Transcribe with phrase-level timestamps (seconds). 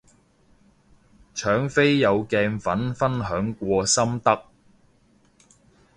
[1.35, 4.45] 搶飛有鏡粉分享過心得